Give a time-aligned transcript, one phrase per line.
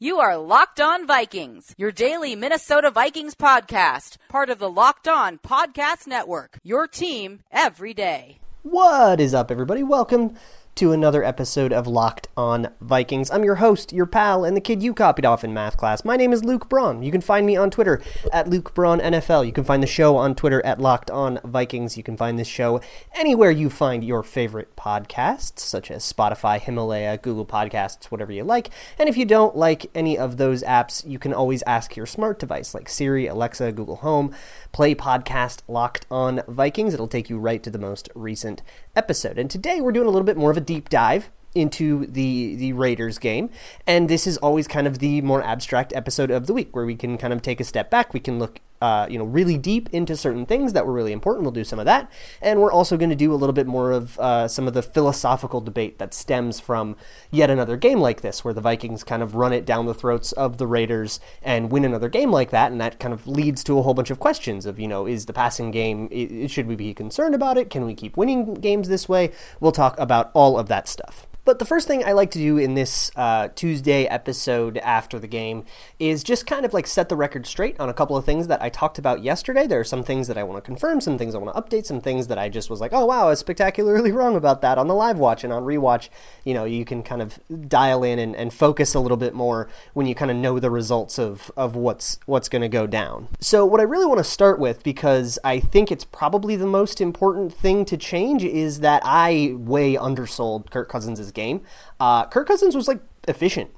[0.00, 5.38] You are Locked On Vikings, your daily Minnesota Vikings podcast, part of the Locked On
[5.38, 6.58] Podcast Network.
[6.64, 8.38] Your team every day.
[8.64, 9.84] What is up, everybody?
[9.84, 10.34] Welcome
[10.76, 13.30] to another episode of Locked On Vikings.
[13.30, 16.04] I'm your host, your pal, and the kid you copied off in math class.
[16.04, 17.04] My name is Luke Braun.
[17.04, 19.46] You can find me on Twitter at Luke Braun NFL.
[19.46, 21.96] You can find the show on Twitter at Locked On Vikings.
[21.96, 22.80] You can find this show
[23.14, 28.70] anywhere you find your favorite podcasts, such as Spotify, Himalaya, Google Podcasts, whatever you like.
[28.98, 32.40] And if you don't like any of those apps, you can always ask your smart
[32.40, 34.34] device like Siri, Alexa, Google Home,
[34.74, 36.92] play podcast Locked On Vikings.
[36.92, 38.60] It'll take you right to the most recent
[38.96, 39.38] episode.
[39.38, 42.72] And today we're doing a little bit more of a deep dive into the the
[42.72, 43.50] Raiders game,
[43.86, 46.96] and this is always kind of the more abstract episode of the week where we
[46.96, 48.12] can kind of take a step back.
[48.12, 51.44] We can look, uh, you know, really deep into certain things that were really important.
[51.44, 52.10] We'll do some of that,
[52.42, 54.82] and we're also going to do a little bit more of uh, some of the
[54.82, 56.96] philosophical debate that stems from
[57.30, 60.32] yet another game like this, where the Vikings kind of run it down the throats
[60.32, 63.78] of the Raiders and win another game like that, and that kind of leads to
[63.78, 66.92] a whole bunch of questions of, you know, is the passing game should we be
[66.92, 67.70] concerned about it?
[67.70, 69.30] Can we keep winning games this way?
[69.60, 71.26] We'll talk about all of that stuff.
[71.44, 75.26] But the first thing I like to do in this uh, Tuesday episode after the
[75.26, 75.66] game
[75.98, 78.62] is just kind of like set the record straight on a couple of things that
[78.62, 79.66] I talked about yesterday.
[79.66, 81.84] There are some things that I want to confirm, some things I want to update,
[81.84, 84.78] some things that I just was like, oh wow, I was spectacularly wrong about that
[84.78, 86.08] on the live watch and on rewatch.
[86.44, 89.68] You know, you can kind of dial in and, and focus a little bit more
[89.92, 93.28] when you kind of know the results of, of what's what's going to go down.
[93.40, 97.02] So what I really want to start with, because I think it's probably the most
[97.02, 101.62] important thing to change, is that I way undersold Kirk Cousins' game.
[102.00, 103.70] Uh, Kirk Cousins was like efficient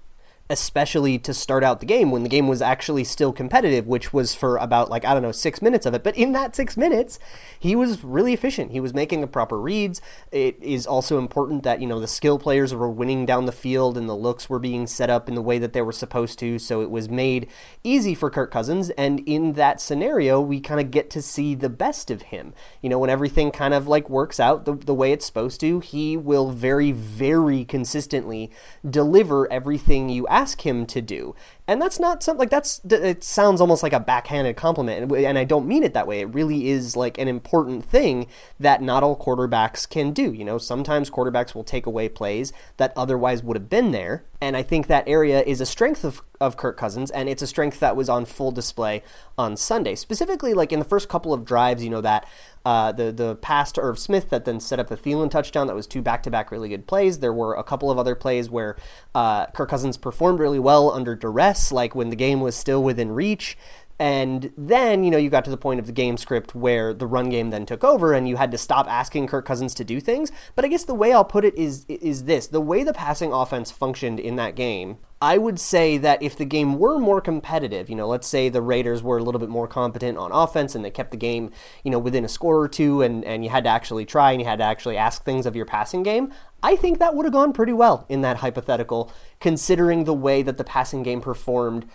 [0.48, 4.34] especially to start out the game when the game was actually still competitive, which was
[4.34, 6.04] for about like I don't know six minutes of it.
[6.04, 7.18] But in that six minutes,
[7.58, 8.70] he was really efficient.
[8.70, 10.00] He was making the proper reads.
[10.30, 13.98] It is also important that you know the skill players were winning down the field
[13.98, 16.58] and the looks were being set up in the way that they were supposed to.
[16.58, 17.48] So it was made
[17.82, 18.90] easy for Kirk Cousins.
[18.90, 22.54] And in that scenario, we kind of get to see the best of him.
[22.80, 25.80] You know, when everything kind of like works out the, the way it's supposed to,
[25.80, 28.50] he will very very consistently
[28.88, 31.34] deliver everything you ask him to do.
[31.68, 35.42] And that's not something like that's it sounds almost like a backhanded compliment and I
[35.42, 36.20] don't mean it that way.
[36.20, 38.28] It really is like an important thing
[38.60, 40.32] that not all quarterbacks can do.
[40.32, 44.56] You know, sometimes quarterbacks will take away plays that otherwise would have been there, and
[44.56, 47.80] I think that area is a strength of of Kirk Cousins and it's a strength
[47.80, 49.02] that was on full display
[49.38, 49.94] on Sunday.
[49.94, 52.26] Specifically like in the first couple of drives, you know that
[52.66, 55.68] uh, the the pass to Irv Smith that then set up the Thielen touchdown.
[55.68, 57.20] That was two back to back really good plays.
[57.20, 58.76] There were a couple of other plays where
[59.14, 63.12] uh, Kirk Cousins performed really well under duress, like when the game was still within
[63.12, 63.56] reach.
[63.98, 67.06] And then, you know, you got to the point of the game script where the
[67.06, 70.00] run game then took over and you had to stop asking Kirk Cousins to do
[70.00, 70.30] things.
[70.54, 72.46] But I guess the way I'll put it is is this.
[72.46, 76.44] The way the passing offense functioned in that game, I would say that if the
[76.44, 79.66] game were more competitive, you know, let's say the Raiders were a little bit more
[79.66, 81.50] competent on offense and they kept the game,
[81.82, 84.40] you know, within a score or two and, and you had to actually try and
[84.40, 86.32] you had to actually ask things of your passing game,
[86.62, 90.58] I think that would have gone pretty well in that hypothetical, considering the way that
[90.58, 91.86] the passing game performed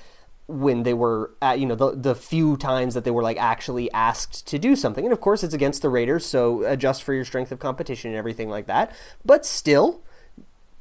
[0.47, 3.89] when they were at, you know the the few times that they were like actually
[3.93, 5.05] asked to do something.
[5.05, 8.17] And of course it's against the Raiders so adjust for your strength of competition and
[8.17, 8.93] everything like that.
[9.23, 10.03] But still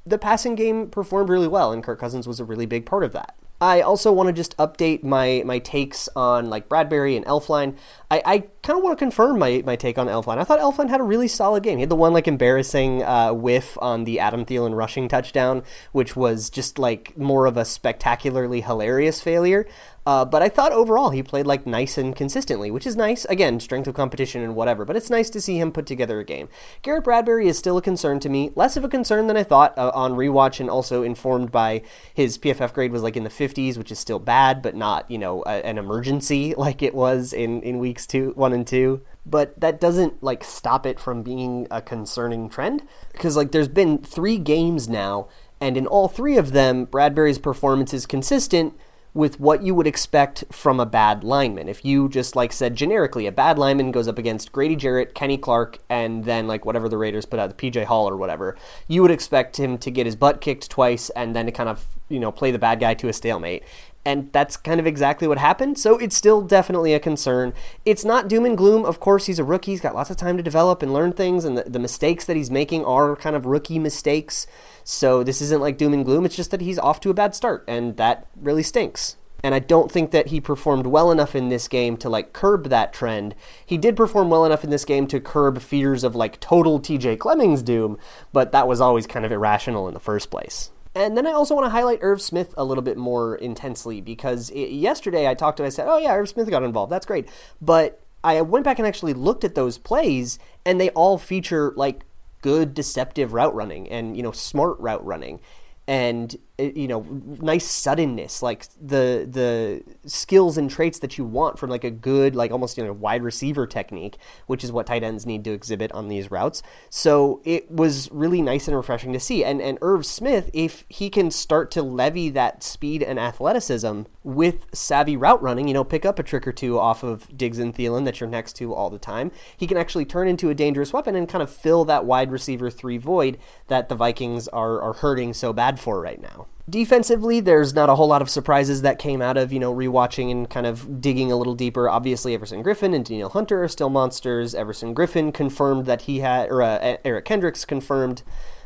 [0.05, 3.13] the passing game performed really well and Kirk Cousins was a really big part of
[3.13, 7.77] that I also want to just update my my takes on like Bradbury and Elflein.
[8.11, 10.39] I, I kind of want to confirm my, my take on Elflein.
[10.39, 11.79] I thought Elflein had a really solid game.
[11.79, 15.63] He had the one like embarrassing uh, whiff on the Adam Thielen rushing touchdown,
[15.93, 19.67] which was just like more of a spectacularly hilarious failure.
[20.07, 23.27] Uh, but I thought overall he played like nice and consistently, which is nice.
[23.27, 26.25] Again, strength of competition and whatever, but it's nice to see him put together a
[26.25, 26.49] game.
[26.83, 29.77] Garrett Bradbury is still a concern to me, less of a concern than I thought
[29.77, 31.83] uh, on rewatch, and also informed by
[32.15, 35.19] his PFF grade was like in the 50s, which is still bad, but not you
[35.19, 39.59] know a, an emergency like it was in in weeks two, one and two but
[39.61, 44.39] that doesn't like stop it from being a concerning trend because like there's been 3
[44.39, 45.29] games now
[45.61, 48.75] and in all 3 of them Bradbury's performance is consistent
[49.13, 51.69] with what you would expect from a bad lineman.
[51.69, 55.37] If you just like said generically, a bad lineman goes up against Grady Jarrett, Kenny
[55.37, 58.57] Clark, and then like whatever the Raiders put out, the PJ Hall or whatever,
[58.87, 61.87] you would expect him to get his butt kicked twice and then to kind of
[62.09, 63.65] you know play the bad guy to a stalemate.
[64.05, 65.79] And that's kind of exactly what happened.
[65.79, 67.53] So it's still definitely a concern.
[67.85, 68.85] It's not doom and gloom.
[68.85, 69.73] Of course, he's a rookie.
[69.73, 72.37] He's got lots of time to develop and learn things, and the, the mistakes that
[72.37, 74.47] he's making are kind of rookie mistakes.
[74.85, 76.25] So this isn't like doom and gloom.
[76.25, 79.17] It's just that he's off to a bad start, and that really stinks.
[79.43, 82.69] And I don't think that he performed well enough in this game to like curb
[82.69, 83.35] that trend.
[83.65, 87.19] He did perform well enough in this game to curb fears of like total TJ
[87.19, 87.99] Clemmings doom,
[88.33, 90.71] but that was always kind of irrational in the first place.
[90.95, 94.51] And then I also want to highlight Irv Smith a little bit more intensely because
[94.51, 96.91] it, yesterday I talked to him, I said, oh yeah, Irv Smith got involved.
[96.91, 97.29] That's great.
[97.61, 102.05] But I went back and actually looked at those plays and they all feature like
[102.43, 105.41] good deceptive route running and, you know, smart route running
[105.87, 107.01] and Uh, you know
[107.41, 112.37] nice suddenness like the the skills and traits that you want from like a good
[112.37, 115.91] like almost you know wide receiver technique which is what tight ends need to exhibit
[115.93, 116.63] on these routes.
[116.91, 119.45] So it was really nice and refreshing to see.
[119.45, 124.67] And and Irv Smith if he can start to levy that speed and athleticism with
[124.75, 127.75] savvy route running you know pick up a trick or two off of Diggs and
[127.75, 130.93] Thielen that you're next to all the time he can actually turn into a dangerous
[130.93, 134.93] weapon and kind of fill that wide receiver 3 void that the Vikings are are
[134.93, 138.99] hurting so bad for right now Defensively, there's not a whole lot of surprises that
[138.99, 141.89] came out of, you know, rewatching and kind of digging a little deeper.
[141.89, 144.55] Obviously, Everson Griffen and Danielle Hunter are still monsters.
[144.55, 148.23] Everson Griffen confirmed that he had, or uh, Eric Kendricks confirmed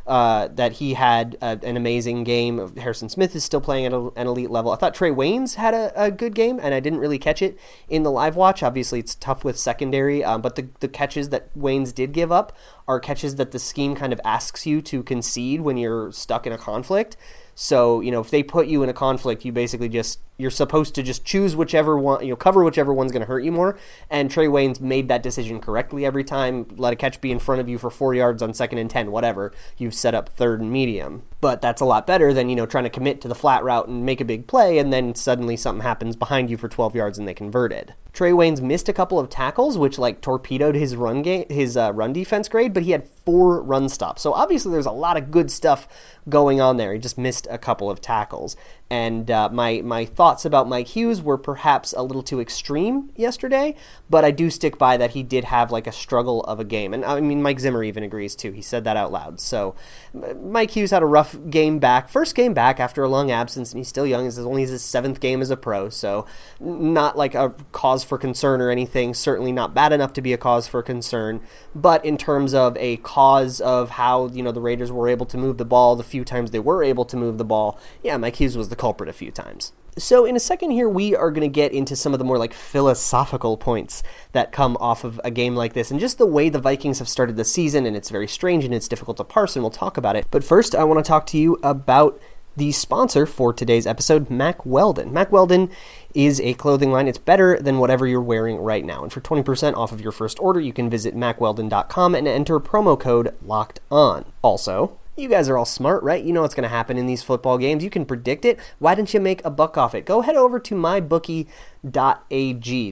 [0.07, 2.77] uh, that he had a, an amazing game.
[2.77, 4.71] Harrison Smith is still playing at a, an elite level.
[4.71, 7.59] I thought Trae Waynes had a, a, good game, and I didn't really catch it
[7.89, 8.63] in the live watch.
[8.63, 12.55] Obviously, it's tough with secondary, um, but the, the catches that Waynes did give up
[12.87, 16.53] are catches that the scheme kind of asks you to concede when you're stuck in
[16.53, 17.17] a conflict.
[17.55, 20.95] So, you know, if they put you in a conflict, you basically just you're supposed
[20.97, 23.79] to just choose whichever one, you know, cover whichever one's going to hurt you more.
[24.11, 26.67] And Trae Waynes made that decision correctly every time.
[26.77, 29.13] Let a catch be in front of you for four yards on second and 10,
[29.13, 29.53] whatever.
[29.79, 31.23] You've set up third and medium.
[31.41, 33.87] But that's a lot better than, you know, trying to commit to the flat route
[33.87, 37.19] and make a big play and then suddenly something happens behind you for 12 yards
[37.19, 37.95] and they converted.
[38.15, 41.93] Trae Waynes missed a couple of tackles, which like torpedoed his run game, his uh,
[41.93, 44.23] run defense grade, but he had four run stops.
[44.23, 45.89] So obviously there's a lot of good stuff
[46.29, 46.93] going on there.
[46.93, 48.57] He just missed a couple of tackles.
[48.91, 53.75] And uh, my my thoughts about Mike Hughes were perhaps a little too extreme yesterday,
[54.11, 56.93] but I do stick by that he did have like a struggle of a game.
[56.93, 58.53] And I mean, Mike Zimmer even agrees too.
[58.53, 59.41] He said that out loud.
[59.41, 59.75] So
[60.13, 63.79] Mike Hughes had a rough game back, first game back after a long absence, and
[63.79, 64.27] he's still young.
[64.27, 66.27] This is only his seventh game as a pro, so
[66.61, 69.15] not like a cause for concern or anything.
[69.15, 71.41] Certainly not bad enough to be a cause for concern,
[71.75, 75.39] but in terms of a cause of how you know the Raiders were able to
[75.39, 78.37] move the ball the few times they were able to move the ball, yeah, Mike
[78.37, 79.73] Hughes was the culprit a few times.
[79.97, 82.37] So, in a second here, we are going to get into some of the more
[82.37, 86.49] like philosophical points that come off of a game like this and just the way
[86.49, 87.87] the Vikings have started the season.
[87.87, 90.27] And it's very strange and it's difficult to parse, and we'll talk about it.
[90.33, 92.21] But first, I want to talk to you about
[92.57, 95.13] the sponsor for today's episode, Mack Weldon.
[95.13, 95.71] Mack Weldon
[96.13, 97.07] is a clothing line.
[97.07, 99.05] It's better than whatever you're wearing right now.
[99.05, 102.99] And for 20% off of your first order, you can visit mackweldon.com and enter promo
[102.99, 104.25] code LOCKED ON.
[104.43, 106.25] Also, you guys are all smart, right?
[106.25, 107.85] You know what's going to happen in these football games.
[107.85, 108.59] You can predict it.
[108.79, 110.07] Why don't you make a buck off it?
[110.07, 111.47] Go head over to mybookie.ag.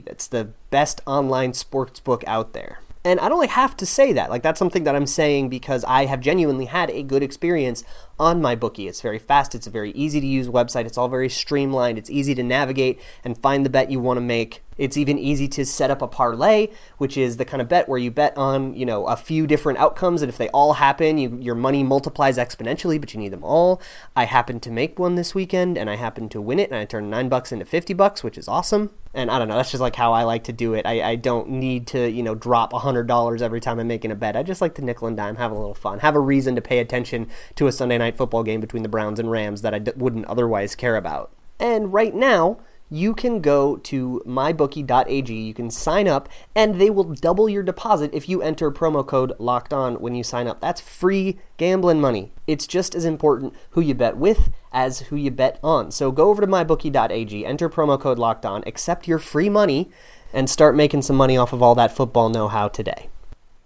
[0.01, 2.81] That's the best online sports book out there.
[3.05, 4.31] And I don't like have to say that.
[4.31, 7.83] Like that's something that I'm saying because I have genuinely had a good experience
[8.19, 8.87] on my bookie.
[8.87, 12.11] It's very fast, it's a very easy to use website, it's all very streamlined, it's
[12.11, 14.63] easy to navigate and find the bet you want to make.
[14.83, 16.69] It's even easy to set up a parlay,
[16.99, 19.79] which is the kind of bet where you bet on, you know, a few different
[19.79, 23.45] outcomes and if they all happen, you, your money multiplies exponentially, but you need them
[23.45, 23.81] all.
[24.15, 26.85] I happened to make one this weekend and I happened to win it and I
[26.85, 28.91] turned 9 bucks into 50 bucks, which is awesome.
[29.15, 30.87] And I don't know, that's just like how I like to do it.
[30.87, 34.37] I, I don't need to, you know, drop $100 every time I'm making a bet.
[34.37, 36.63] I just like to nickel and dime, have a little fun, have a reason to
[36.63, 39.75] pay attention to a Sunday night night football game between the Browns and Rams that
[39.75, 41.31] I d- wouldn't otherwise care about.
[41.59, 42.59] And right now,
[42.93, 48.11] you can go to mybookie.ag, you can sign up, and they will double your deposit
[48.13, 50.61] if you enter promo code locked on when you sign up.
[50.61, 52.33] That's free gambling money.
[52.47, 55.91] It's just as important who you bet with as who you bet on.
[55.91, 59.91] So go over to mybookie.ag, enter promo code locked on, accept your free money,
[60.35, 63.09] and start making some money off of all that football know how today.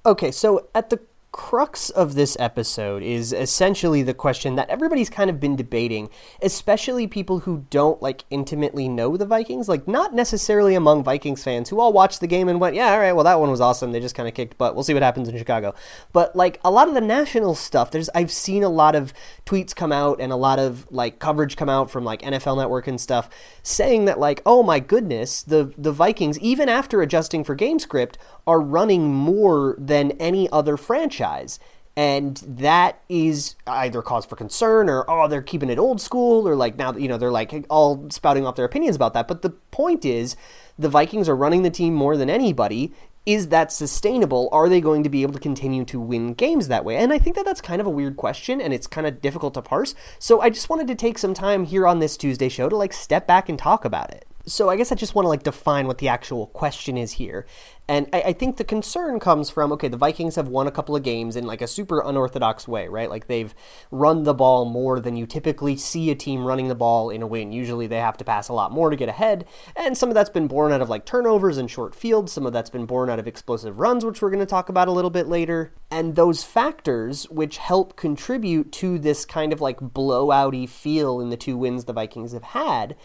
[0.04, 1.00] Okay, so at the
[1.36, 6.08] crux of this episode is essentially the question that everybody's kind of been debating,
[6.40, 11.68] especially people who don't like intimately know the Vikings, like not necessarily among Vikings fans
[11.68, 13.92] who all watched the game and went, "Yeah, all right, well that one was awesome.
[13.92, 14.74] They just kind of kicked butt.
[14.74, 15.74] We'll see what happens in Chicago."
[16.10, 19.12] But like a lot of the national stuff, there's I've seen a lot of
[19.44, 22.86] tweets come out and a lot of like coverage come out from like NFL Network
[22.86, 23.28] and stuff
[23.62, 28.16] saying that like, "Oh my goodness, the the Vikings even after adjusting for game script
[28.46, 31.58] are running more than any other franchise.
[31.96, 36.54] And that is either cause for concern or, oh, they're keeping it old school or
[36.54, 39.26] like now, you know, they're like all spouting off their opinions about that.
[39.26, 40.36] But the point is,
[40.78, 42.92] the Vikings are running the team more than anybody.
[43.24, 44.50] Is that sustainable?
[44.52, 46.96] Are they going to be able to continue to win games that way?
[46.96, 49.54] And I think that that's kind of a weird question and it's kind of difficult
[49.54, 49.94] to parse.
[50.18, 52.92] So I just wanted to take some time here on this Tuesday show to like
[52.92, 54.26] step back and talk about it.
[54.46, 57.46] So I guess I just want to like define what the actual question is here.
[57.88, 60.96] And I, I, think the concern comes from okay, the Vikings have won a couple
[60.96, 63.08] of games in like a super unorthodox way, right?
[63.08, 63.54] Like they've
[63.90, 67.26] run the ball more than you typically see a team running the ball in a
[67.26, 67.52] win.
[67.52, 70.30] Usually they have to pass a lot more to get ahead, and some of that's
[70.30, 72.32] been born out of like turnovers and short fields.
[72.32, 74.88] Some of that's been born out of explosive runs, which we're going to talk about
[74.88, 75.72] a little bit later.
[75.88, 81.36] And those factors, which help contribute to this kind of like blowouty feel in the
[81.36, 82.96] two wins the Vikings have had,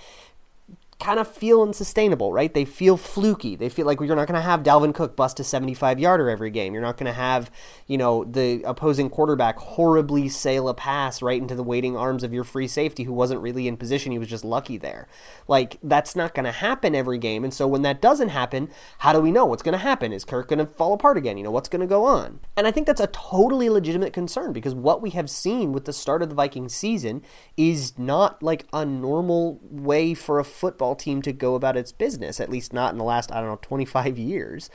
[1.01, 2.53] kind of feel unsustainable, right?
[2.53, 3.55] They feel fluky.
[3.55, 6.51] They feel like you're not going to have Dalvin Cook bust a 75 yarder every
[6.51, 6.73] game.
[6.73, 7.51] You're not going to have,
[7.87, 12.33] you know, the opposing quarterback horribly sail a pass right into the waiting arms of
[12.33, 14.11] your free safety who wasn't really in position.
[14.11, 15.07] He was just lucky there.
[15.47, 17.43] Like, that's not going to happen every game.
[17.43, 20.13] And so when that doesn't happen, how do we know what's going to happen?
[20.13, 21.37] Is Kirk going to fall apart again?
[21.37, 22.39] You know, what's going to go on?
[22.55, 25.93] And I think that's a totally legitimate concern because what we have seen with the
[25.93, 27.23] start of the Viking season
[27.57, 31.91] is not like a normal way for a football football team to go about its
[31.91, 34.69] business, at least not in the last, I don't know, 25 years.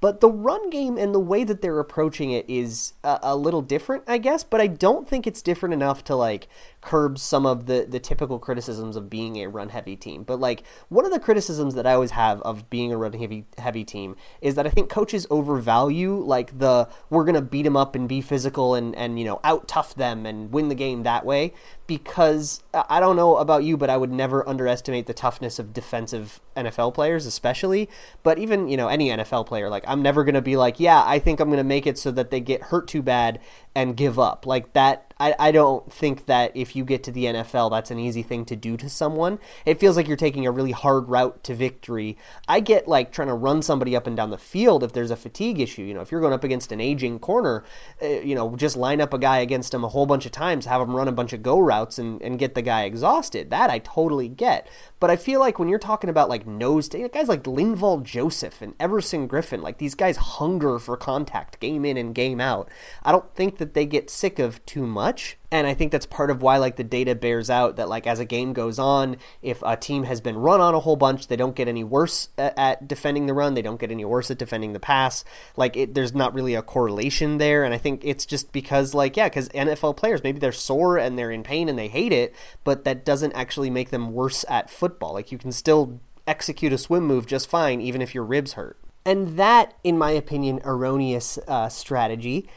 [0.00, 3.60] But the run game and the way that they're approaching it is a, a, little
[3.60, 4.42] different, I guess.
[4.42, 6.48] But I don't think it's different enough to like
[6.80, 10.22] curb some of the the typical criticisms of being a run heavy team.
[10.22, 13.44] But like one of the criticisms that I always have of being a run heavy
[13.58, 17.94] heavy team is that I think coaches overvalue like the we're gonna beat them up
[17.94, 21.26] and be physical and and you know out tough them and win the game that
[21.26, 21.52] way.
[21.86, 26.40] Because I don't know about you, but I would never underestimate the toughness of defensive
[26.56, 27.88] NFL players, especially.
[28.22, 31.02] But even you know any NFL player like I'm never going to be like, yeah,
[31.04, 33.40] I think I'm going to make it so that they get hurt too bad
[33.74, 34.46] and give up.
[34.46, 37.98] Like that, I, I don't think that if you get to the NFL, that's an
[37.98, 39.40] easy thing to do to someone.
[39.66, 42.16] It feels like you're taking a really hard route to victory.
[42.48, 45.16] I get like trying to run somebody up and down the field if there's a
[45.16, 45.82] fatigue issue.
[45.82, 47.64] You know, if you're going up against an aging corner,
[48.00, 50.66] uh, you know, just line up a guy against him a whole bunch of times,
[50.66, 53.50] have him run a bunch of go routes and, and get the guy exhausted.
[53.50, 54.68] That I totally get.
[55.00, 58.74] But I feel like when you're talking about like nose, guys like Linval Joseph and
[58.78, 62.68] Everson Griffen, like these guys hunger for contact game in and game out.
[63.02, 66.30] I don't think that they get sick of too much and I think that's part
[66.30, 69.60] of why like the data bears out that like as a game goes on, if
[69.64, 72.86] a team has been run on a whole bunch, they don't get any worse at,
[72.86, 75.24] defending the run, they don't get any worse at defending the pass.
[75.56, 79.16] Like it, there's not really a correlation there, and I think it's just because like
[79.16, 82.34] yeah, because NFL players maybe they're sore and they're in pain and they hate it,
[82.62, 85.14] but that doesn't actually make them worse at football.
[85.14, 88.78] Like you can still execute a swim move just fine even if your ribs hurt.
[89.04, 92.48] And that, in my opinion, erroneous uh, strategy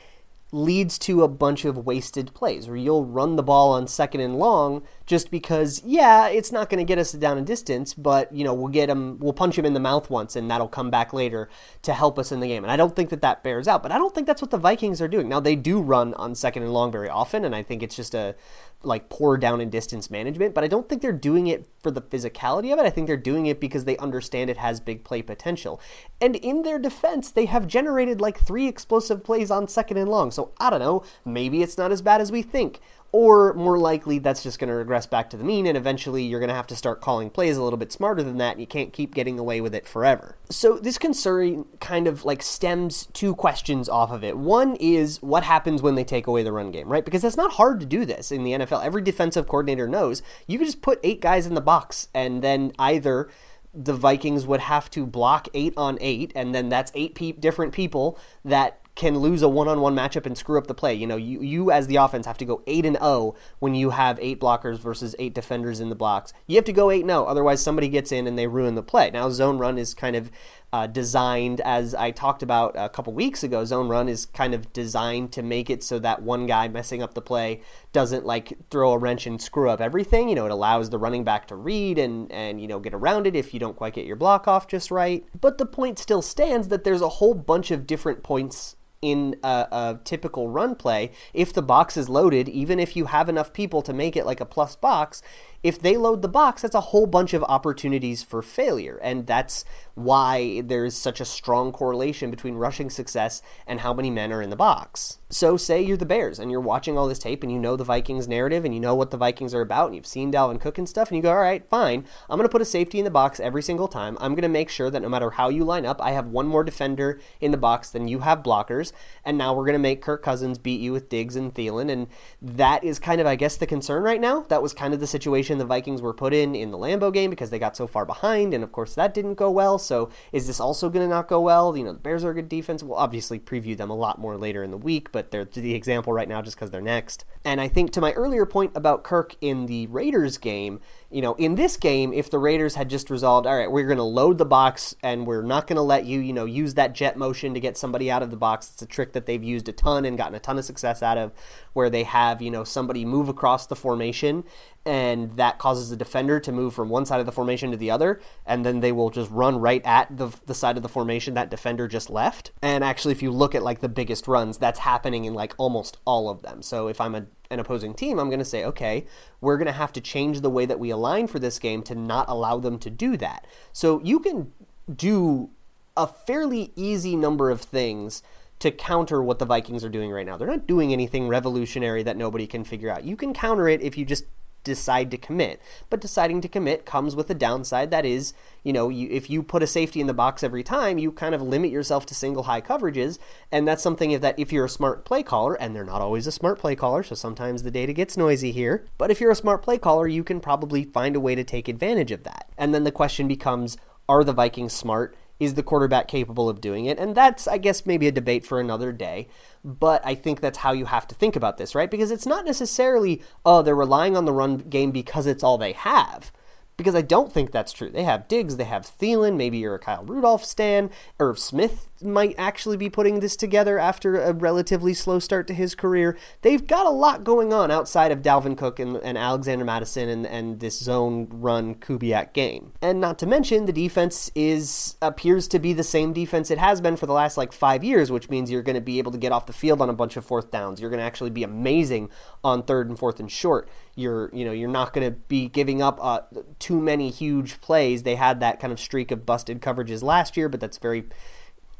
[0.54, 4.38] leads to a bunch of wasted plays where you'll run the ball on second and
[4.38, 8.44] long just because yeah it's not going to get us down a distance but you
[8.44, 11.12] know we'll get him we'll punch him in the mouth once and that'll come back
[11.12, 11.50] later
[11.82, 12.64] to help us in the game.
[12.64, 14.58] And i don't think that that bears out but i don't think that's what the
[14.58, 15.28] vikings are doing.
[15.28, 18.14] Now they do run on second and long very often and i think it's just
[18.14, 18.36] a
[18.84, 22.02] like poor down and distance management, but I don't think they're doing it for the
[22.02, 22.86] physicality of it.
[22.86, 25.80] I think they're doing it because they understand it has big play potential.
[26.20, 30.32] And in their defense, they have generated like three explosive plays on second and long.
[30.32, 32.80] So I don't know, maybe it's not as bad as we think
[33.14, 36.40] or more likely that's just going to regress back to the mean and eventually you're
[36.40, 38.68] going to have to start calling plays a little bit smarter than that and you
[38.68, 40.36] can't keep getting away with it forever.
[40.50, 44.36] So this concern kind of like stems two questions off of it.
[44.36, 47.06] One is what happens when they take away the run game, right?
[47.06, 48.84] Because that's not hard to do this in the NFL.
[48.84, 52.74] Every defensive coordinator knows you can just put eight guys in the box and then
[52.80, 53.30] either
[53.74, 57.74] the Vikings would have to block eight on eight, and then that's eight pe- different
[57.74, 60.94] people that can lose a one-on-one matchup and screw up the play.
[60.94, 63.90] You know, you you as the offense have to go 8 and 0 when you
[63.90, 66.32] have 8 blockers versus 8 defenders in the blocks.
[66.46, 68.84] You have to go 8 and 0 otherwise somebody gets in and they ruin the
[68.84, 69.10] play.
[69.10, 70.30] Now zone run is kind of
[70.72, 73.66] uh, designed as I talked about a couple weeks ago.
[73.66, 77.14] Zone run is kind of designed to make it so that one guy messing up
[77.14, 77.62] the play
[77.94, 80.30] doesn't like throw a wrench and screw up everything.
[80.30, 83.26] You know, it allows the running back to read and and you know get around
[83.26, 85.26] it if you don't quite get your block off just right.
[85.40, 89.68] But the point still stands that there's a whole bunch of different points in a,
[89.72, 93.82] a, typical run play, if the box is loaded, even if you have enough people
[93.82, 95.22] to make it like a plus box,
[95.64, 99.00] if they load the box, that's a whole bunch of opportunities for failure.
[99.02, 99.64] And that's
[99.96, 104.50] why there's such a strong correlation between rushing success and how many men are in
[104.50, 105.20] the box.
[105.30, 107.84] So, say you're the Bears and you're watching all this tape and you know the
[107.84, 110.78] Vikings narrative and you know what the Vikings are about and you've seen Dalvin Cook
[110.78, 113.06] and stuff, and you go, all right, fine, I'm going to put a safety in
[113.06, 114.16] the box every single time.
[114.22, 116.46] I'm going to make sure that no matter how you line up, I have one
[116.46, 118.92] more defender in the box than you have blockers.
[119.26, 121.92] And now we're going to make Kirk Cousins beat you with Diggs and Thielen.
[121.92, 122.08] And
[122.42, 124.42] that is kind of, I guess, the concern right now.
[124.50, 127.14] That was kind of the situation situation the Vikings were put in in the Lambeau
[127.14, 129.78] game because they got so far behind, and of course that didn't go well.
[129.78, 131.76] So is this also going to not go well?
[131.78, 132.84] You know, the Bears are a good defense.
[132.84, 136.14] We'll obviously preview them a lot more later in the week, but they're the example
[136.14, 137.26] right now just because they're next.
[137.46, 140.80] And I think to my earlier point about Kirk in the Raiders game,
[141.14, 143.98] You know, in this game, if the Raiders had just resolved, all right, we're going
[143.98, 146.94] to load the box and we're not going to let you, you know, use that
[146.94, 148.72] jet motion to get somebody out of the box.
[148.74, 151.20] It's a trick that they've used a ton and gotten a ton of success out
[151.20, 151.32] of,
[151.74, 154.44] where they have, you know, somebody move across the formation
[154.86, 157.90] and that causes the defender to move from one side of the formation to the
[157.90, 161.36] other, and then they will just run right at the, the side of the formation
[161.36, 162.52] that defender just left.
[162.62, 166.00] And actually, if you look at like the biggest runs, that's happening in like almost
[166.04, 166.62] all of them.
[166.62, 169.06] So if I'm a an opposing team, I'm going to say, okay,
[169.40, 171.96] we're going to have to change the way that we align for this game to
[171.96, 173.48] not allow them to do that.
[173.72, 174.52] So you can
[174.94, 175.50] do
[175.96, 178.24] a fairly easy number of things
[178.60, 180.38] to counter what the Vikings are doing right now.
[180.38, 183.04] They're not doing anything revolutionary that nobody can figure out.
[183.04, 184.26] You can counter it if you just
[184.64, 185.62] decide to commit.
[185.90, 189.44] But deciding to commit comes with a downside that is, you know, you, if you
[189.44, 192.44] put a safety in the box every time, you kind of limit yourself to single
[192.44, 193.20] high coverages,
[193.52, 196.32] and that's something that if you're a smart play caller, and they're not always a
[196.32, 199.62] smart play caller, so sometimes the data gets noisy here, but if you're a smart
[199.62, 202.50] play caller, you can probably find a way to take advantage of that.
[202.58, 203.78] And then the question becomes,
[204.08, 205.16] are the Vikings smart?
[205.40, 207.00] Is the quarterback capable of doing it?
[207.00, 209.28] And that's, I guess, maybe a debate for another day.
[209.64, 211.92] But I think that's how you have to think about this, right?
[211.92, 215.74] Because it's not necessarily, oh, they're relying on the run game because it's all they
[215.74, 216.32] have
[216.78, 217.90] because I don't think that's true.
[217.90, 220.90] They have Diggs, they have Thielen, maybe you're a Kyle Rudolph stan.
[221.20, 225.76] Irv Smith might actually be putting this together after a relatively slow start to his
[225.76, 226.18] career.
[226.42, 230.26] They've got a lot going on outside of Dalvin Cook and, and Alexander Mattison and,
[230.26, 232.74] and this zone run Kubiak game.
[232.82, 236.82] And not to mention, the defense is appears to be the same defense it has
[236.82, 239.18] been for the last like five years, which means you're going to be able to
[239.18, 240.82] get off the field on a bunch of fourth downs.
[240.82, 242.10] You're going to actually be amazing
[242.44, 243.70] on third and fourth and short.
[243.96, 246.22] You're you know you're not going to be giving up uh,
[246.60, 248.04] too many huge plays.
[248.04, 251.06] They had that kind of streak of busted coverages last year, but that's very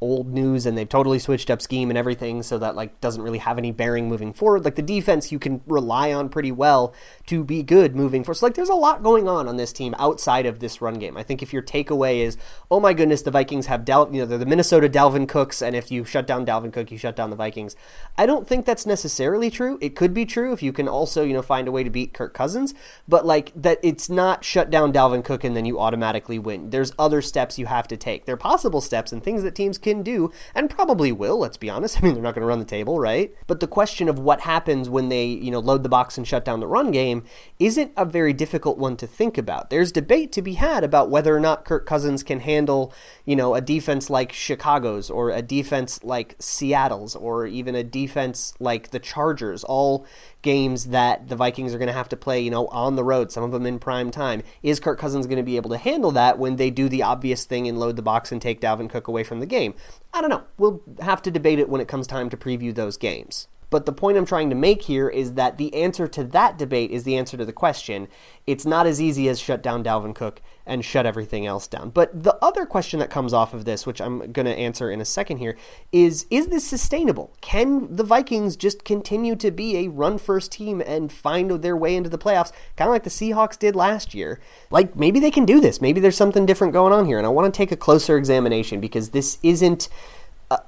[0.04, 3.38] old news and they've totally switched up scheme and everything so that like doesn't really
[3.38, 6.94] have any bearing moving forward like the defense you can rely on pretty well
[7.28, 8.38] to be good moving forward.
[8.38, 11.18] So like there's a lot going on on this team outside of this run game.
[11.18, 12.38] I think if your takeaway is
[12.70, 15.76] oh my goodness the vikings have Del- you know they're the minnesota dalvin cooks and
[15.76, 17.76] if you shut down dalvin cook you shut down the vikings.
[18.18, 19.78] I don't think that's necessarily true.
[19.82, 22.14] It could be true if you can also you know find a way to beat
[22.14, 22.74] kirk cousins
[23.08, 26.70] but like that it's not shut down dalvin cook and then you automatically win.
[26.70, 28.26] There's other steps you have to take.
[28.26, 31.98] They're possible steps and things that teams can do, and probably will, let's be honest.
[32.02, 33.34] I mean, they're not going to run the table, right?
[33.48, 36.46] But the question of what happens when they, you know, load the box and shut
[36.46, 37.13] down the run game
[37.60, 39.70] isn't a very difficult one to think about.
[39.70, 42.92] There's debate to be had about whether or not Kirk Cousins can handle,
[43.26, 48.54] you know, a defense like Chicago's or a defense like Seattle's or even a defense
[48.60, 50.06] like the Chargers, all
[50.42, 53.32] games that the Vikings are going to have to play, you know, on the road,
[53.32, 54.44] some of them in prime time.
[54.62, 57.46] Is Kirk Cousins going to be able to handle that when they do the obvious
[57.46, 59.74] thing and load the box and take Dalvin Cook away from the game?
[60.14, 60.44] I don't know.
[60.58, 63.48] We'll have to debate it when it comes time to preview those games.
[63.74, 66.92] But the point I'm trying to make here is that the answer to that debate
[66.92, 68.08] is the answer to the question.
[68.46, 71.90] It's not as easy as shut down Dalvin Cook and shut everything else down.
[71.90, 75.02] But the other question that comes off of this, which I'm going to answer in
[75.02, 75.58] a second here,
[75.92, 77.34] is is this sustainable?
[77.42, 81.96] Can the Vikings just continue to be a run first team and find their way
[81.96, 84.40] into the playoffs, kind of like the Seahawks did last year?
[84.70, 85.82] Like maybe they can do this.
[85.82, 87.18] Maybe there's something different going on here.
[87.18, 89.90] And I want to take a closer examination because this isn't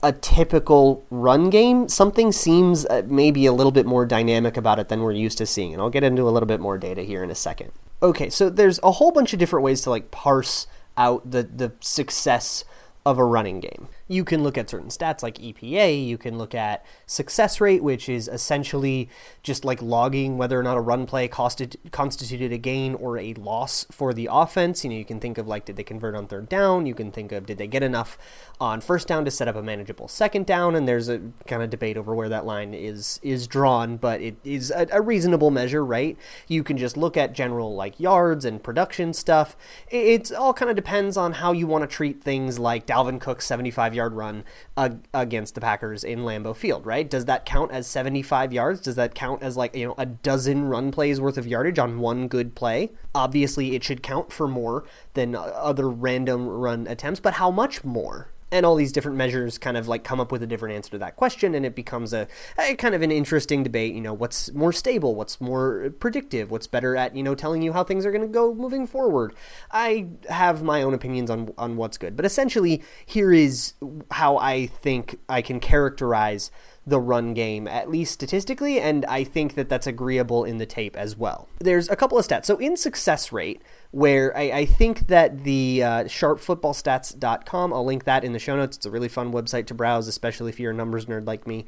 [0.04, 4.90] a, typical run game, something seems uh, maybe a little bit more dynamic about it
[4.90, 5.74] than we're used to seeing.
[5.74, 7.72] And I'll get into a little bit more data here in a second.
[8.02, 10.68] Okay, so there's a whole bunch of different ways to like parse
[10.98, 12.64] out the the success
[13.06, 16.54] of a running game you can look at certain stats like EPA, you can look
[16.54, 19.10] at success rate, which is essentially
[19.42, 23.88] just like logging whether or not a run play constituted a gain or a loss
[23.92, 24.84] for the offense.
[24.84, 26.86] You know, you can think of like, did they convert on third down?
[26.86, 28.18] You can think of, did they get enough
[28.60, 30.76] on first down to set up a manageable second down?
[30.76, 34.36] And there's a kind of debate over where that line is is drawn, but it
[34.44, 36.16] is a, a reasonable measure, right?
[36.48, 39.58] You can just look at general like yards and production stuff.
[39.90, 43.20] It, it all kind of depends on how you want to treat things like Dalvin
[43.20, 44.44] Cook's 75 yard run
[44.78, 47.10] uh, against the Packers in Lambeau Field, right?
[47.10, 48.82] Does that count as 75 yards?
[48.82, 52.00] Does that count as like, you know, a dozen run plays worth of yardage on
[52.00, 52.92] one good play?
[53.14, 58.30] Obviously, it should count for more than other random run attempts, but how much more?
[58.56, 60.98] And all these different measures kind of like come up with a different answer to
[60.98, 64.52] that question and it becomes a, a, kind of an interesting debate you know what's
[64.54, 68.12] more stable what's more predictive what's better at you know telling you how things are
[68.12, 69.34] going to go moving forward.
[69.72, 73.74] I have my own opinions on on what's good but essentially here is
[74.12, 76.52] how i think i can characterize
[76.88, 80.96] the run game, at least statistically, and I think that that's agreeable in the tape
[80.96, 81.48] as well.
[81.60, 82.46] There's a couple of stats.
[82.46, 88.24] So, in success rate, where I, I think that the uh, sharpfootballstats.com, I'll link that
[88.24, 88.78] in the show notes.
[88.78, 91.66] It's a really fun website to browse, especially if you're a numbers nerd like me.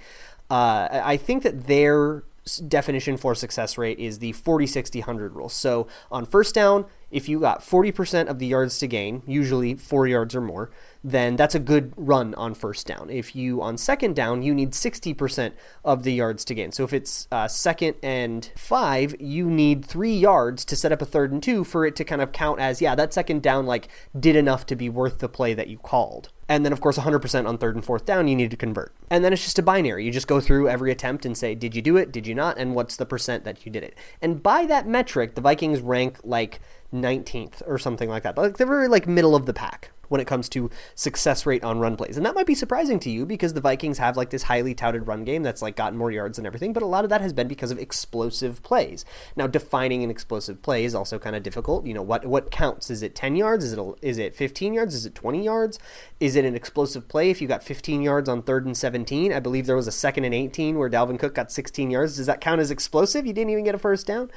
[0.49, 2.23] Uh, I think that their
[2.67, 5.49] definition for success rate is the 40 60 100 rule.
[5.49, 10.07] So on first down, if you got 40% of the yards to gain, usually four
[10.07, 10.71] yards or more,
[11.11, 13.09] then that's a good run on first down.
[13.09, 15.53] If you on second down, you need 60%
[15.85, 16.73] of the yards to gain.
[16.73, 21.05] So if it's uh, second and five, you need three yards to set up a
[21.05, 23.87] third and two for it to kind of count as, yeah, that second down like
[24.19, 26.29] did enough to be worth the play that you called.
[26.49, 28.93] And then, of course, 100% on third and fourth down, you need to convert.
[29.09, 30.05] And then it's just a binary.
[30.05, 32.11] You just go through every attempt and say, did you do it?
[32.11, 32.57] Did you not?
[32.57, 33.97] And what's the percent that you did it?
[34.21, 36.61] And by that metric, the Vikings rank like
[36.93, 38.37] 19th or something like that.
[38.37, 41.79] Like they're very like middle of the pack when it comes to success rate on
[41.79, 42.17] run plays.
[42.17, 45.07] And that might be surprising to you because the Vikings have like this highly touted
[45.07, 47.33] run game that's like gotten more yards and everything, but a lot of that has
[47.33, 49.05] been because of explosive plays.
[49.35, 51.85] Now defining an explosive play is also kind of difficult.
[51.85, 52.89] You know, what what counts?
[52.89, 53.63] Is it 10 yards?
[53.63, 54.95] Is it is it 15 yards?
[54.95, 55.79] Is it 20 yards?
[56.19, 59.33] Is it an explosive play if you got 15 yards on 3rd and 17?
[59.33, 62.17] I believe there was a second and 18 where Dalvin Cook got 16 yards.
[62.17, 63.25] Does that count as explosive?
[63.25, 64.31] You didn't even get a first down?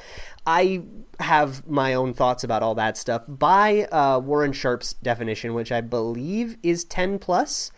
[0.47, 0.83] I
[1.21, 3.23] have my own thoughts about all that stuff.
[3.29, 7.71] By uh, Warren Sharp's definition, which I believe is 10 plus,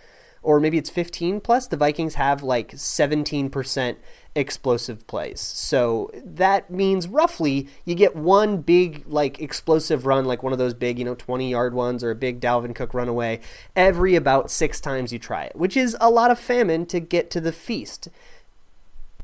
[0.42, 3.96] or maybe it's 15 plus, the Vikings have like 17%
[4.34, 5.40] explosive plays.
[5.40, 10.74] So that means roughly you get one big like explosive run, like one of those
[10.74, 13.40] big, you know, 20 yard ones or a big Dalvin Cook runaway
[13.76, 17.30] every about six times you try it, which is a lot of famine to get
[17.30, 18.08] to the feast.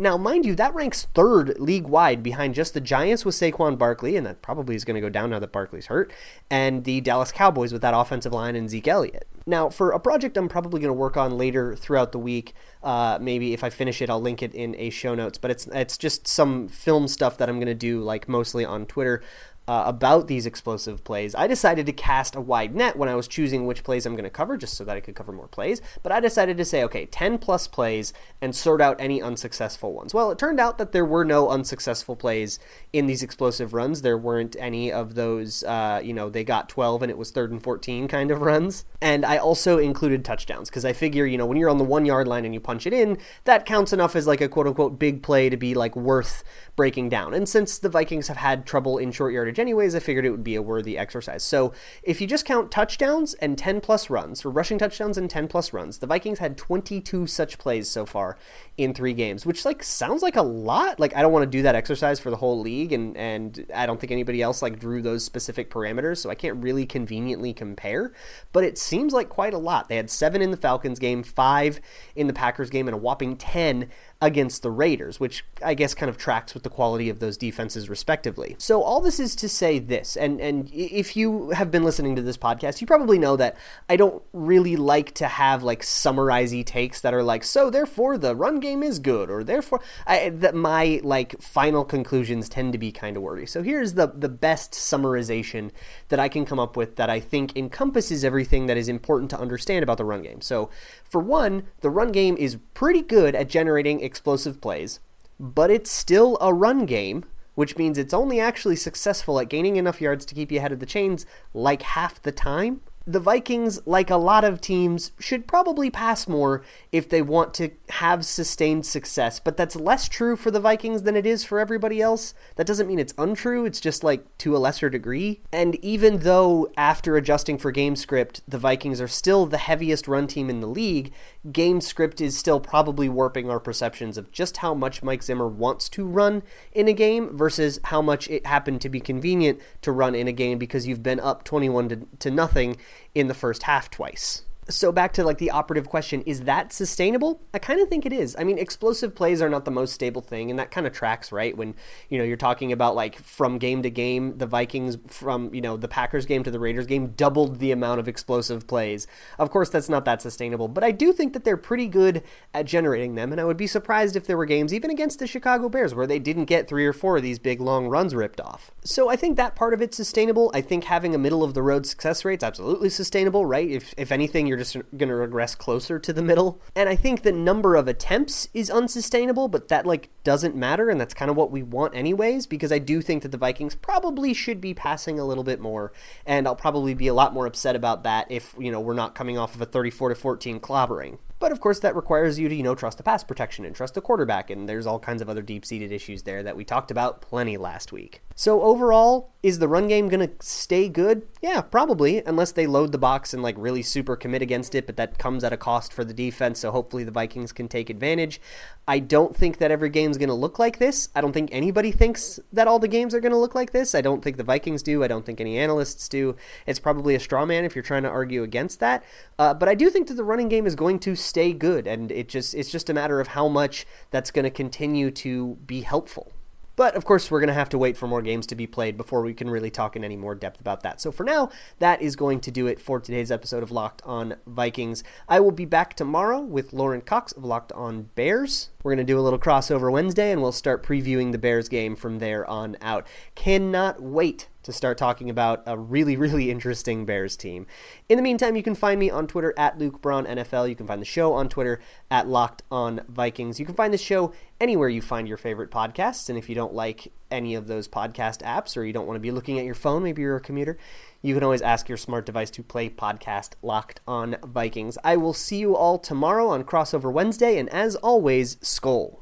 [0.00, 4.16] Now, mind you, that ranks third league wide behind just the Giants with Saquon Barkley,
[4.16, 6.12] and that probably is going to go down now that Barkley's hurt,
[6.48, 9.26] and the Dallas Cowboys with that offensive line and Zeke Elliott.
[9.44, 13.18] Now, for a project I'm probably going to work on later throughout the week, uh,
[13.20, 15.38] maybe if I finish it, I'll link it in a show notes.
[15.38, 18.86] But it's it's just some film stuff that I'm going to do, like mostly on
[18.86, 19.22] Twitter
[19.68, 21.34] uh, about these explosive plays.
[21.34, 24.24] I decided to cast a wide net when I was choosing which plays I'm going
[24.24, 25.82] to cover, just so that I could cover more plays.
[26.02, 30.14] But I decided to say, okay, 10 plus plays and sort out any unsuccessful ones.
[30.14, 32.58] Well, it turned out that there were no unsuccessful plays
[32.94, 34.00] in these explosive runs.
[34.00, 37.50] There weren't any of those, uh, you know, they got 12 and it was third
[37.50, 38.86] and 14 kind of runs.
[39.02, 42.06] And I also included touchdowns because I figure, you know, when you're on the one
[42.06, 44.98] yard line and you punch it in, that counts enough as like a quote unquote
[44.98, 46.42] big play to be like worth
[46.74, 47.34] breaking down.
[47.34, 50.44] And since the Vikings have had trouble in short yardage anyways, I figured it would
[50.44, 51.42] be a worthy exercise.
[51.42, 55.48] So if you just count touchdowns and 10 plus runs, or rushing touchdowns and 10
[55.48, 58.36] plus runs, the Vikings had 22 such plays so far
[58.78, 61.00] in three games, which like sounds like a lot.
[61.00, 63.84] Like I don't want to do that exercise for the whole league, and and I
[63.86, 68.12] don't think anybody else like drew those specific parameters, so I can't really conveniently compare.
[68.52, 69.88] But it seems like quite a lot.
[69.88, 71.80] They had seven in the Falcons game, five
[72.14, 76.10] in the Packers game, and a whopping 10 against the Raiders, which I guess kind
[76.10, 78.56] of tracks with the quality of those defenses respectively.
[78.58, 82.22] So all this is to say this, and and if you have been listening to
[82.22, 83.56] this podcast, you probably know that
[83.88, 88.36] I don't really like to have like summarizey takes that are like so therefore the
[88.36, 92.92] run game is good or therefore I, that my like final conclusions tend to be
[92.92, 93.46] kind of wordy.
[93.46, 95.70] So here's the the best summarization
[96.08, 99.40] that I can come up with that I think encompasses everything that is important to
[99.40, 100.40] understand about the run game.
[100.40, 100.70] So
[101.04, 105.00] for one, the run game is pretty good at generating explosive plays,
[105.40, 110.00] but it's still a run game, which means it's only actually successful at gaining enough
[110.00, 114.10] yards to keep you ahead of the chains like half the time the Vikings, like
[114.10, 119.40] a lot of teams, should probably pass more if they want to have sustained success.
[119.40, 122.34] But that's less true for the Vikings than it is for everybody else.
[122.56, 125.40] That doesn't mean it's untrue, it's just like to a lesser degree.
[125.50, 130.26] And even though after adjusting for game script, the Vikings are still the heaviest run
[130.26, 131.10] team in the league,
[131.50, 135.88] game script is still probably warping our perceptions of just how much Mike Zimmer wants
[135.88, 136.42] to run
[136.72, 140.32] in a game versus how much it happened to be convenient to run in a
[140.32, 142.76] game because you've been up 21 to, to nothing
[143.14, 147.40] in the first half twice so back to like the operative question is that sustainable?
[147.54, 148.36] I kind of think it is.
[148.38, 151.32] I mean explosive plays are not the most stable thing and that kind of tracks
[151.32, 151.56] right?
[151.56, 151.74] When
[152.08, 155.76] you know you're talking about like from game to game the vikings from you know
[155.76, 159.06] the packers game to the raiders game doubled the amount of explosive plays.
[159.38, 162.22] Of course that's not that sustainable but i do think that they're pretty good
[162.54, 165.26] at generating them and i would be surprised if there were games even against the
[165.26, 168.40] chicago bears where they didn't get three or four of these big long runs ripped
[168.40, 168.70] off.
[168.84, 170.50] So i think that part of it's sustainable.
[170.54, 173.68] I think having a middle of the road success rate's absolutely sustainable right?
[173.68, 176.60] If if anything you're just going to regress closer to the middle.
[176.74, 181.00] And I think the number of attempts is unsustainable, but that like doesn't matter and
[181.00, 184.34] that's kind of what we want anyways because I do think that the Vikings probably
[184.34, 185.92] should be passing a little bit more
[186.26, 189.14] and I'll probably be a lot more upset about that if, you know, we're not
[189.14, 191.18] coming off of a 34 to 14 clobbering.
[191.38, 193.94] But of course, that requires you to, you know, trust the pass protection and trust
[193.94, 196.90] the quarterback, and there's all kinds of other deep seated issues there that we talked
[196.90, 198.22] about plenty last week.
[198.34, 201.26] So, overall, is the run game going to stay good?
[201.40, 204.96] Yeah, probably, unless they load the box and like really super commit against it, but
[204.96, 208.40] that comes at a cost for the defense, so hopefully the Vikings can take advantage.
[208.86, 211.08] I don't think that every game's going to look like this.
[211.14, 213.94] I don't think anybody thinks that all the games are going to look like this.
[213.94, 215.04] I don't think the Vikings do.
[215.04, 216.36] I don't think any analysts do.
[216.66, 219.04] It's probably a straw man if you're trying to argue against that.
[219.38, 222.10] Uh, but I do think that the running game is going to stay good, and
[222.10, 225.82] it just it's just a matter of how much that's going to continue to be
[225.82, 226.32] helpful.
[226.78, 228.96] But of course, we're going to have to wait for more games to be played
[228.96, 231.00] before we can really talk in any more depth about that.
[231.00, 234.36] So for now, that is going to do it for today's episode of Locked on
[234.46, 235.02] Vikings.
[235.28, 238.70] I will be back tomorrow with Lauren Cox of Locked on Bears.
[238.88, 241.94] We're going to do a little crossover Wednesday and we'll start previewing the Bears game
[241.94, 243.06] from there on out.
[243.34, 247.66] Cannot wait to start talking about a really, really interesting Bears team.
[248.08, 250.70] In the meantime, you can find me on Twitter at Luke Braun NFL.
[250.70, 253.60] You can find the show on Twitter at Locked On Vikings.
[253.60, 256.30] You can find the show anywhere you find your favorite podcasts.
[256.30, 259.20] And if you don't like any of those podcast apps or you don't want to
[259.20, 260.78] be looking at your phone, maybe you're a commuter,
[261.22, 264.98] you can always ask your smart device to play podcast Locked On Vikings.
[265.02, 267.58] I will see you all tomorrow on Crossover Wednesday.
[267.58, 269.16] And as always, Skol.